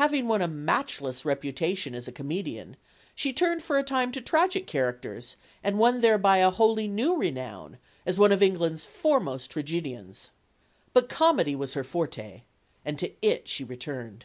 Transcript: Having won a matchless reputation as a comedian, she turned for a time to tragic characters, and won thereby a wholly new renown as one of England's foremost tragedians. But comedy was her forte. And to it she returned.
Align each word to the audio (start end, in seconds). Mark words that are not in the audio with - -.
Having 0.00 0.28
won 0.28 0.40
a 0.40 0.48
matchless 0.48 1.26
reputation 1.26 1.94
as 1.94 2.08
a 2.08 2.10
comedian, 2.10 2.78
she 3.14 3.34
turned 3.34 3.62
for 3.62 3.76
a 3.76 3.82
time 3.82 4.10
to 4.12 4.20
tragic 4.22 4.66
characters, 4.66 5.36
and 5.62 5.78
won 5.78 6.00
thereby 6.00 6.38
a 6.38 6.48
wholly 6.48 6.88
new 6.88 7.18
renown 7.18 7.76
as 8.06 8.18
one 8.18 8.32
of 8.32 8.42
England's 8.42 8.86
foremost 8.86 9.50
tragedians. 9.50 10.30
But 10.94 11.10
comedy 11.10 11.54
was 11.54 11.74
her 11.74 11.84
forte. 11.84 12.44
And 12.82 12.98
to 12.98 13.12
it 13.20 13.46
she 13.46 13.62
returned. 13.62 14.24